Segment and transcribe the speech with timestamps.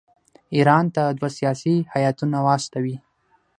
[0.55, 2.95] ایران ته دوه سیاسي هیاتونه واستوي.